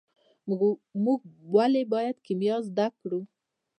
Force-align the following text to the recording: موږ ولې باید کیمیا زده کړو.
موږ 1.03 1.19
ولې 1.53 1.83
باید 1.93 2.17
کیمیا 2.25 2.55
زده 2.67 2.87
کړو. 2.99 3.21